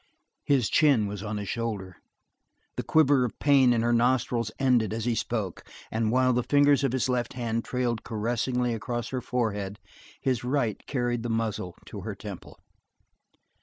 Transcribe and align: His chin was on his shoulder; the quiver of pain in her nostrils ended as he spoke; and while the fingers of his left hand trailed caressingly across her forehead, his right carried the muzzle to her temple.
His 0.43 0.67
chin 0.67 1.05
was 1.05 1.21
on 1.21 1.37
his 1.37 1.47
shoulder; 1.47 1.97
the 2.75 2.81
quiver 2.81 3.23
of 3.23 3.37
pain 3.37 3.71
in 3.71 3.83
her 3.83 3.93
nostrils 3.93 4.49
ended 4.57 4.93
as 4.93 5.05
he 5.05 5.13
spoke; 5.13 5.63
and 5.91 6.11
while 6.11 6.33
the 6.33 6.41
fingers 6.41 6.83
of 6.83 6.91
his 6.91 7.07
left 7.07 7.33
hand 7.33 7.63
trailed 7.63 8.03
caressingly 8.03 8.73
across 8.73 9.09
her 9.09 9.21
forehead, 9.21 9.77
his 10.19 10.43
right 10.43 10.83
carried 10.87 11.21
the 11.21 11.29
muzzle 11.29 11.75
to 11.85 12.01
her 12.01 12.15
temple. 12.15 12.57